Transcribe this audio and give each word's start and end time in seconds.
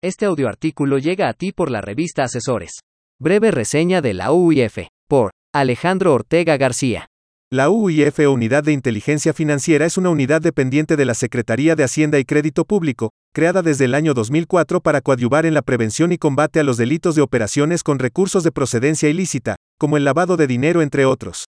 Este 0.00 0.26
audioartículo 0.26 0.98
llega 0.98 1.28
a 1.28 1.32
ti 1.32 1.50
por 1.50 1.72
la 1.72 1.80
revista 1.80 2.22
Asesores. 2.22 2.82
Breve 3.18 3.50
reseña 3.50 4.00
de 4.00 4.14
la 4.14 4.30
UIF. 4.30 4.78
Por 5.08 5.32
Alejandro 5.52 6.14
Ortega 6.14 6.56
García. 6.56 7.08
La 7.50 7.68
UIF 7.68 8.20
o 8.20 8.30
Unidad 8.30 8.62
de 8.62 8.70
Inteligencia 8.70 9.32
Financiera 9.32 9.86
es 9.86 9.98
una 9.98 10.10
unidad 10.10 10.40
dependiente 10.40 10.94
de 10.94 11.04
la 11.04 11.14
Secretaría 11.14 11.74
de 11.74 11.82
Hacienda 11.82 12.20
y 12.20 12.24
Crédito 12.24 12.64
Público, 12.64 13.10
creada 13.34 13.60
desde 13.62 13.86
el 13.86 13.94
año 13.96 14.14
2004 14.14 14.80
para 14.82 15.00
coadyuvar 15.00 15.46
en 15.46 15.54
la 15.54 15.62
prevención 15.62 16.12
y 16.12 16.18
combate 16.18 16.60
a 16.60 16.62
los 16.62 16.76
delitos 16.76 17.16
de 17.16 17.22
operaciones 17.22 17.82
con 17.82 17.98
recursos 17.98 18.44
de 18.44 18.52
procedencia 18.52 19.08
ilícita, 19.08 19.56
como 19.80 19.96
el 19.96 20.04
lavado 20.04 20.36
de 20.36 20.46
dinero 20.46 20.80
entre 20.80 21.06
otros. 21.06 21.46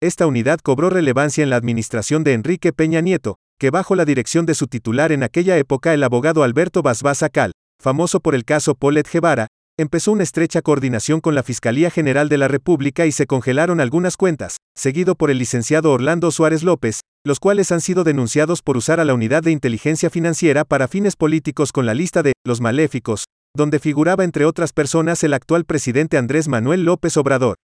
Esta 0.00 0.26
unidad 0.26 0.58
cobró 0.60 0.88
relevancia 0.88 1.44
en 1.44 1.50
la 1.50 1.56
administración 1.56 2.24
de 2.24 2.32
Enrique 2.32 2.72
Peña 2.72 3.02
Nieto, 3.02 3.36
que 3.58 3.68
bajo 3.68 3.94
la 3.94 4.06
dirección 4.06 4.46
de 4.46 4.54
su 4.54 4.68
titular 4.68 5.12
en 5.12 5.22
aquella 5.22 5.58
época 5.58 5.92
el 5.92 6.02
abogado 6.02 6.44
Alberto 6.44 6.80
Basbás 6.80 7.22
Acal, 7.22 7.52
famoso 7.84 8.20
por 8.20 8.34
el 8.34 8.46
caso 8.46 8.74
Polet 8.74 9.06
Guevara, 9.12 9.46
empezó 9.78 10.12
una 10.12 10.22
estrecha 10.22 10.62
coordinación 10.62 11.20
con 11.20 11.34
la 11.34 11.42
Fiscalía 11.42 11.90
General 11.90 12.30
de 12.30 12.38
la 12.38 12.48
República 12.48 13.04
y 13.04 13.12
se 13.12 13.26
congelaron 13.26 13.78
algunas 13.78 14.16
cuentas, 14.16 14.56
seguido 14.74 15.16
por 15.16 15.30
el 15.30 15.36
licenciado 15.36 15.92
Orlando 15.92 16.30
Suárez 16.30 16.62
López, 16.62 17.00
los 17.26 17.40
cuales 17.40 17.72
han 17.72 17.82
sido 17.82 18.02
denunciados 18.02 18.62
por 18.62 18.78
usar 18.78 19.00
a 19.00 19.04
la 19.04 19.12
Unidad 19.12 19.42
de 19.42 19.50
Inteligencia 19.50 20.08
Financiera 20.08 20.64
para 20.64 20.88
fines 20.88 21.14
políticos 21.14 21.72
con 21.72 21.84
la 21.84 21.92
lista 21.92 22.22
de 22.22 22.32
los 22.46 22.62
maléficos, 22.62 23.26
donde 23.54 23.78
figuraba 23.78 24.24
entre 24.24 24.46
otras 24.46 24.72
personas 24.72 25.22
el 25.22 25.34
actual 25.34 25.66
presidente 25.66 26.16
Andrés 26.16 26.48
Manuel 26.48 26.84
López 26.84 27.18
Obrador. 27.18 27.56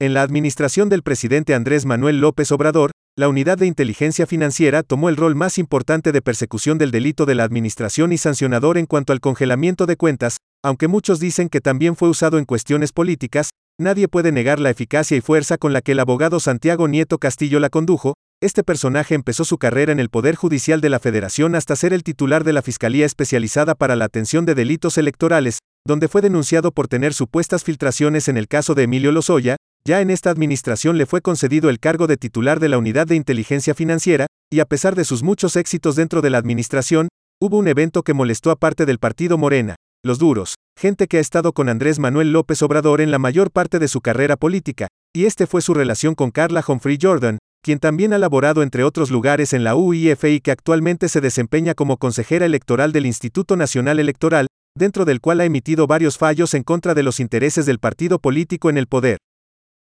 En 0.00 0.14
la 0.14 0.22
administración 0.22 0.88
del 0.88 1.02
presidente 1.02 1.54
Andrés 1.54 1.86
Manuel 1.86 2.20
López 2.20 2.52
Obrador, 2.52 2.92
la 3.18 3.28
Unidad 3.28 3.58
de 3.58 3.66
Inteligencia 3.66 4.28
Financiera 4.28 4.84
tomó 4.84 5.08
el 5.08 5.16
rol 5.16 5.34
más 5.34 5.58
importante 5.58 6.12
de 6.12 6.22
persecución 6.22 6.78
del 6.78 6.92
delito 6.92 7.26
de 7.26 7.34
la 7.34 7.42
administración 7.42 8.12
y 8.12 8.16
sancionador 8.16 8.78
en 8.78 8.86
cuanto 8.86 9.12
al 9.12 9.18
congelamiento 9.18 9.86
de 9.86 9.96
cuentas, 9.96 10.36
aunque 10.62 10.86
muchos 10.86 11.18
dicen 11.18 11.48
que 11.48 11.60
también 11.60 11.96
fue 11.96 12.08
usado 12.08 12.38
en 12.38 12.44
cuestiones 12.44 12.92
políticas, 12.92 13.50
nadie 13.76 14.06
puede 14.06 14.30
negar 14.30 14.60
la 14.60 14.70
eficacia 14.70 15.16
y 15.16 15.20
fuerza 15.20 15.58
con 15.58 15.72
la 15.72 15.80
que 15.80 15.92
el 15.92 15.98
abogado 15.98 16.38
Santiago 16.38 16.86
Nieto 16.86 17.18
Castillo 17.18 17.58
la 17.58 17.70
condujo, 17.70 18.14
este 18.40 18.62
personaje 18.62 19.16
empezó 19.16 19.44
su 19.44 19.58
carrera 19.58 19.90
en 19.90 19.98
el 19.98 20.10
Poder 20.10 20.36
Judicial 20.36 20.80
de 20.80 20.88
la 20.88 21.00
Federación 21.00 21.56
hasta 21.56 21.74
ser 21.74 21.92
el 21.92 22.04
titular 22.04 22.44
de 22.44 22.52
la 22.52 22.62
Fiscalía 22.62 23.04
Especializada 23.04 23.74
para 23.74 23.96
la 23.96 24.04
Atención 24.04 24.46
de 24.46 24.54
Delitos 24.54 24.96
Electorales, 24.96 25.58
donde 25.84 26.06
fue 26.06 26.20
denunciado 26.20 26.70
por 26.70 26.86
tener 26.86 27.14
supuestas 27.14 27.64
filtraciones 27.64 28.28
en 28.28 28.36
el 28.36 28.46
caso 28.46 28.76
de 28.76 28.84
Emilio 28.84 29.10
Lozoya, 29.10 29.56
ya 29.84 30.00
en 30.00 30.10
esta 30.10 30.30
administración 30.30 30.98
le 30.98 31.06
fue 31.06 31.22
concedido 31.22 31.70
el 31.70 31.80
cargo 31.80 32.06
de 32.06 32.16
titular 32.16 32.60
de 32.60 32.68
la 32.68 32.78
Unidad 32.78 33.06
de 33.06 33.16
Inteligencia 33.16 33.74
Financiera, 33.74 34.26
y 34.50 34.60
a 34.60 34.66
pesar 34.66 34.94
de 34.94 35.04
sus 35.04 35.22
muchos 35.22 35.56
éxitos 35.56 35.96
dentro 35.96 36.20
de 36.20 36.30
la 36.30 36.38
administración, 36.38 37.08
hubo 37.40 37.56
un 37.56 37.68
evento 37.68 38.02
que 38.02 38.14
molestó 38.14 38.50
a 38.50 38.56
parte 38.56 38.84
del 38.86 38.98
partido 38.98 39.38
Morena, 39.38 39.76
los 40.04 40.18
duros, 40.18 40.54
gente 40.78 41.06
que 41.06 41.18
ha 41.18 41.20
estado 41.20 41.52
con 41.52 41.68
Andrés 41.68 41.98
Manuel 41.98 42.32
López 42.32 42.62
Obrador 42.62 43.00
en 43.00 43.10
la 43.10 43.18
mayor 43.18 43.50
parte 43.50 43.78
de 43.78 43.88
su 43.88 44.00
carrera 44.00 44.36
política, 44.36 44.88
y 45.14 45.24
este 45.24 45.46
fue 45.46 45.62
su 45.62 45.74
relación 45.74 46.14
con 46.14 46.30
Carla 46.30 46.64
Humphrey 46.66 46.98
Jordan, 47.00 47.38
quien 47.62 47.78
también 47.78 48.12
ha 48.12 48.18
laborado 48.18 48.62
entre 48.62 48.84
otros 48.84 49.10
lugares 49.10 49.52
en 49.52 49.64
la 49.64 49.74
UIF 49.74 50.24
y 50.24 50.40
que 50.40 50.52
actualmente 50.52 51.08
se 51.08 51.20
desempeña 51.20 51.74
como 51.74 51.96
consejera 51.96 52.46
electoral 52.46 52.92
del 52.92 53.06
Instituto 53.06 53.56
Nacional 53.56 53.98
Electoral, 53.98 54.46
dentro 54.76 55.04
del 55.04 55.20
cual 55.20 55.40
ha 55.40 55.44
emitido 55.44 55.86
varios 55.86 56.18
fallos 56.18 56.54
en 56.54 56.62
contra 56.62 56.94
de 56.94 57.02
los 57.02 57.20
intereses 57.20 57.66
del 57.66 57.78
partido 57.78 58.18
político 58.20 58.70
en 58.70 58.78
el 58.78 58.86
poder. 58.86 59.18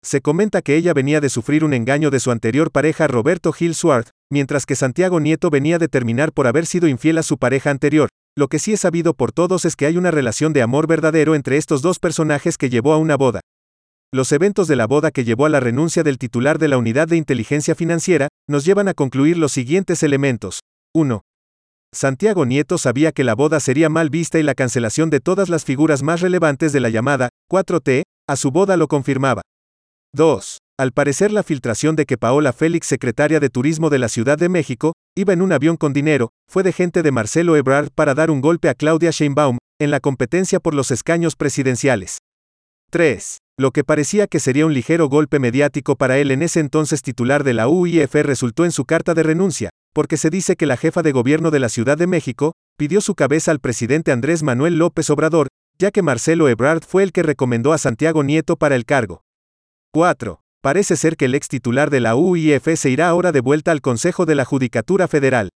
Se 0.06 0.20
comenta 0.20 0.62
que 0.62 0.76
ella 0.76 0.94
venía 0.94 1.22
de 1.22 1.30
sufrir 1.30 1.64
un 1.64 1.74
engaño 1.74 2.12
de 2.12 2.20
su 2.20 2.30
anterior 2.30 2.72
pareja 2.72 3.08
Roberto 3.08 3.54
Gil 3.54 3.74
Swarth, 3.74 4.10
mientras 4.30 4.66
que 4.66 4.76
Santiago 4.76 5.22
Nieto 5.22 5.50
venía 5.50 5.80
de 5.80 5.88
terminar 5.88 6.34
por 6.34 6.46
haber 6.46 6.66
sido 6.66 6.90
infiel 6.90 7.18
a 7.18 7.24
su 7.24 7.38
pareja 7.38 7.70
anterior. 7.70 8.10
Lo 8.36 8.50
que 8.50 8.60
sí 8.60 8.74
es 8.74 8.82
sabido 8.82 9.14
por 9.14 9.32
todos 9.32 9.64
es 9.64 9.78
que 9.78 9.86
hay 9.86 9.96
una 9.96 10.12
relación 10.12 10.52
de 10.52 10.62
amor 10.62 10.88
verdadero 10.88 11.36
entre 11.36 11.56
estos 11.56 11.82
dos 11.82 12.00
personajes 12.00 12.58
que 12.58 12.70
llevó 12.70 12.92
a 12.92 12.98
una 12.98 13.16
boda. 13.16 13.40
Los 14.12 14.34
eventos 14.34 14.68
de 14.68 14.76
la 14.76 14.88
boda 14.88 15.10
que 15.10 15.24
llevó 15.24 15.46
a 15.46 15.50
la 15.50 15.62
renuncia 15.62 16.04
del 16.04 16.18
titular 16.18 16.60
de 16.60 16.68
la 16.68 16.78
Unidad 16.78 17.08
de 17.08 17.16
Inteligencia 17.16 17.74
Financiera, 17.74 18.28
nos 18.50 18.66
llevan 18.66 18.90
a 18.90 18.94
concluir 18.94 19.38
los 19.38 19.54
siguientes 19.54 20.04
elementos. 20.04 20.60
1. 20.94 21.22
Santiago 21.94 22.46
Nieto 22.46 22.78
sabía 22.78 23.14
que 23.14 23.24
la 23.24 23.36
boda 23.36 23.62
sería 23.62 23.88
mal 23.88 24.10
vista 24.10 24.38
y 24.38 24.44
la 24.44 24.54
cancelación 24.54 25.10
de 25.10 25.22
todas 25.22 25.48
las 25.48 25.64
figuras 25.64 26.04
más 26.04 26.20
relevantes 26.20 26.74
de 26.74 26.82
la 26.82 26.90
llamada 26.90 27.30
4T, 27.50 28.04
a 28.28 28.36
su 28.36 28.52
boda 28.52 28.76
lo 28.76 28.88
confirmaba. 28.88 29.44
2. 30.16 30.60
Al 30.80 30.92
parecer 30.92 31.32
la 31.32 31.42
filtración 31.42 31.96
de 31.96 32.06
que 32.06 32.20
Paola 32.20 32.54
Félix, 32.54 32.86
secretaria 32.86 33.40
de 33.40 33.50
Turismo 33.50 33.90
de 33.90 33.98
la 33.98 34.10
Ciudad 34.10 34.38
de 34.38 34.48
México, 34.48 34.94
iba 35.18 35.34
en 35.34 35.42
un 35.42 35.52
avión 35.52 35.76
con 35.76 35.92
dinero, 35.92 36.30
fue 36.48 36.62
de 36.62 36.72
gente 36.72 37.02
de 37.02 37.12
Marcelo 37.12 37.56
Ebrard 37.56 37.90
para 37.90 38.14
dar 38.14 38.30
un 38.30 38.40
golpe 38.40 38.70
a 38.70 38.76
Claudia 38.76 39.10
Sheinbaum, 39.10 39.58
en 39.80 39.90
la 39.90 40.00
competencia 40.00 40.60
por 40.60 40.76
los 40.76 40.92
escaños 40.92 41.36
presidenciales. 41.36 42.20
3. 42.92 43.40
Lo 43.58 43.72
que 43.72 43.84
parecía 43.84 44.28
que 44.28 44.40
sería 44.40 44.68
un 44.68 44.76
ligero 44.76 45.10
golpe 45.10 45.40
mediático 45.40 45.96
para 45.96 46.20
él 46.20 46.30
en 46.30 46.44
ese 46.44 46.60
entonces 46.60 47.02
titular 47.02 47.44
de 47.44 47.54
la 47.56 47.68
UIF 47.68 48.14
resultó 48.14 48.66
en 48.66 48.72
su 48.72 48.86
carta 48.86 49.16
de 49.16 49.24
renuncia, 49.24 49.72
porque 49.96 50.18
se 50.18 50.30
dice 50.30 50.56
que 50.56 50.68
la 50.68 50.78
jefa 50.78 51.02
de 51.02 51.12
gobierno 51.12 51.50
de 51.50 51.60
la 51.60 51.70
Ciudad 51.70 51.98
de 51.98 52.06
México, 52.06 52.54
pidió 52.78 53.02
su 53.02 53.16
cabeza 53.16 53.50
al 53.50 53.60
presidente 53.60 54.12
Andrés 54.12 54.44
Manuel 54.44 54.78
López 54.78 55.10
Obrador, 55.10 55.48
ya 55.80 55.90
que 55.90 56.04
Marcelo 56.04 56.50
Ebrard 56.50 56.84
fue 56.84 57.02
el 57.02 57.12
que 57.12 57.24
recomendó 57.24 57.74
a 57.74 57.80
Santiago 57.80 58.24
Nieto 58.24 58.58
para 58.58 58.76
el 58.76 58.86
cargo. 58.86 59.24
4. 59.96 60.40
Parece 60.64 60.96
ser 60.96 61.16
que 61.18 61.26
el 61.26 61.36
ex 61.36 61.48
titular 61.48 61.92
de 61.92 62.00
la 62.00 62.16
UIF 62.16 62.68
se 62.78 62.90
irá 62.90 63.10
ahora 63.10 63.32
de 63.32 63.42
vuelta 63.42 63.70
al 63.70 63.82
Consejo 63.82 64.26
de 64.26 64.34
la 64.34 64.44
Judicatura 64.44 65.08
Federal. 65.08 65.50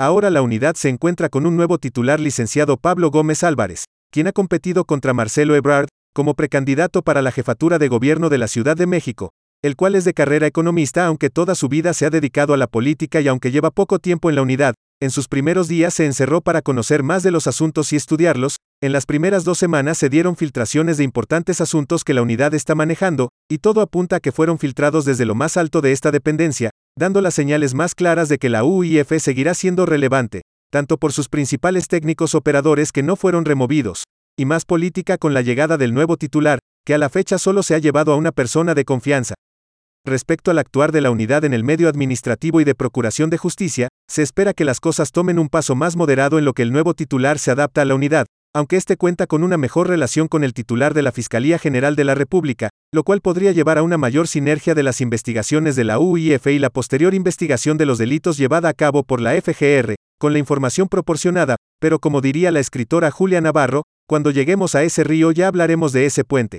Ahora 0.00 0.30
la 0.30 0.40
unidad 0.40 0.76
se 0.76 0.88
encuentra 0.88 1.28
con 1.28 1.44
un 1.44 1.56
nuevo 1.56 1.76
titular 1.76 2.18
licenciado 2.18 2.78
Pablo 2.78 3.10
Gómez 3.10 3.44
Álvarez, 3.44 3.84
quien 4.10 4.28
ha 4.28 4.32
competido 4.32 4.86
contra 4.86 5.12
Marcelo 5.12 5.54
Ebrard, 5.54 5.88
como 6.14 6.32
precandidato 6.32 7.02
para 7.02 7.20
la 7.20 7.32
jefatura 7.32 7.78
de 7.78 7.88
gobierno 7.88 8.30
de 8.30 8.38
la 8.38 8.48
Ciudad 8.48 8.78
de 8.78 8.86
México, 8.86 9.32
el 9.62 9.76
cual 9.76 9.94
es 9.94 10.04
de 10.04 10.14
carrera 10.14 10.46
economista 10.46 11.06
aunque 11.06 11.30
toda 11.30 11.54
su 11.54 11.68
vida 11.68 11.92
se 11.92 12.06
ha 12.06 12.10
dedicado 12.10 12.54
a 12.54 12.56
la 12.56 12.66
política 12.66 13.20
y 13.20 13.28
aunque 13.28 13.50
lleva 13.50 13.70
poco 13.70 13.98
tiempo 13.98 14.28
en 14.28 14.36
la 14.36 14.42
unidad, 14.42 14.74
en 15.00 15.10
sus 15.10 15.28
primeros 15.28 15.68
días 15.68 15.92
se 15.92 16.06
encerró 16.06 16.40
para 16.40 16.62
conocer 16.62 17.02
más 17.02 17.22
de 17.22 17.30
los 17.30 17.46
asuntos 17.46 17.92
y 17.92 17.96
estudiarlos, 17.96 18.56
en 18.82 18.92
las 18.92 19.06
primeras 19.06 19.44
dos 19.44 19.58
semanas 19.58 19.98
se 19.98 20.08
dieron 20.08 20.36
filtraciones 20.36 20.96
de 20.96 21.04
importantes 21.04 21.60
asuntos 21.60 22.04
que 22.04 22.14
la 22.14 22.22
unidad 22.22 22.54
está 22.54 22.74
manejando, 22.74 23.30
y 23.50 23.58
todo 23.58 23.80
apunta 23.80 24.16
a 24.16 24.20
que 24.20 24.32
fueron 24.32 24.58
filtrados 24.58 25.04
desde 25.04 25.24
lo 25.24 25.34
más 25.34 25.56
alto 25.56 25.80
de 25.80 25.92
esta 25.92 26.10
dependencia, 26.10 26.70
dando 26.98 27.20
las 27.20 27.34
señales 27.34 27.74
más 27.74 27.94
claras 27.94 28.28
de 28.28 28.38
que 28.38 28.48
la 28.48 28.64
UIF 28.64 29.12
seguirá 29.18 29.54
siendo 29.54 29.84
relevante, 29.84 30.42
tanto 30.70 30.98
por 30.98 31.12
sus 31.12 31.28
principales 31.28 31.88
técnicos 31.88 32.34
operadores 32.34 32.92
que 32.92 33.02
no 33.02 33.16
fueron 33.16 33.44
removidos, 33.44 34.04
y 34.38 34.44
más 34.44 34.64
política 34.64 35.16
con 35.16 35.32
la 35.32 35.42
llegada 35.42 35.76
del 35.78 35.94
nuevo 35.94 36.16
titular, 36.16 36.58
que 36.84 36.94
a 36.94 36.98
la 36.98 37.08
fecha 37.08 37.38
solo 37.38 37.62
se 37.62 37.74
ha 37.74 37.78
llevado 37.78 38.12
a 38.12 38.16
una 38.16 38.32
persona 38.32 38.74
de 38.74 38.84
confianza, 38.84 39.34
Respecto 40.06 40.52
al 40.52 40.60
actuar 40.60 40.92
de 40.92 41.00
la 41.00 41.10
unidad 41.10 41.44
en 41.44 41.52
el 41.52 41.64
medio 41.64 41.88
administrativo 41.88 42.60
y 42.60 42.64
de 42.64 42.76
procuración 42.76 43.28
de 43.28 43.38
justicia, 43.38 43.88
se 44.08 44.22
espera 44.22 44.54
que 44.54 44.64
las 44.64 44.78
cosas 44.78 45.10
tomen 45.10 45.36
un 45.36 45.48
paso 45.48 45.74
más 45.74 45.96
moderado 45.96 46.38
en 46.38 46.44
lo 46.44 46.52
que 46.52 46.62
el 46.62 46.70
nuevo 46.70 46.94
titular 46.94 47.40
se 47.40 47.50
adapta 47.50 47.82
a 47.82 47.84
la 47.84 47.96
unidad, 47.96 48.26
aunque 48.54 48.76
éste 48.76 48.96
cuenta 48.96 49.26
con 49.26 49.42
una 49.42 49.56
mejor 49.56 49.88
relación 49.88 50.28
con 50.28 50.44
el 50.44 50.54
titular 50.54 50.94
de 50.94 51.02
la 51.02 51.10
Fiscalía 51.10 51.58
General 51.58 51.96
de 51.96 52.04
la 52.04 52.14
República, 52.14 52.68
lo 52.94 53.02
cual 53.02 53.20
podría 53.20 53.50
llevar 53.50 53.78
a 53.78 53.82
una 53.82 53.98
mayor 53.98 54.28
sinergia 54.28 54.76
de 54.76 54.84
las 54.84 55.00
investigaciones 55.00 55.74
de 55.74 55.82
la 55.82 55.98
UIF 55.98 56.46
y 56.46 56.60
la 56.60 56.70
posterior 56.70 57.12
investigación 57.12 57.76
de 57.76 57.86
los 57.86 57.98
delitos 57.98 58.36
llevada 58.36 58.68
a 58.68 58.74
cabo 58.74 59.02
por 59.02 59.20
la 59.20 59.32
FGR, 59.32 59.96
con 60.20 60.32
la 60.32 60.38
información 60.38 60.86
proporcionada, 60.86 61.56
pero 61.80 61.98
como 61.98 62.20
diría 62.20 62.52
la 62.52 62.60
escritora 62.60 63.10
Julia 63.10 63.40
Navarro, 63.40 63.82
cuando 64.08 64.30
lleguemos 64.30 64.76
a 64.76 64.84
ese 64.84 65.02
río 65.02 65.32
ya 65.32 65.48
hablaremos 65.48 65.90
de 65.90 66.06
ese 66.06 66.22
puente. 66.22 66.58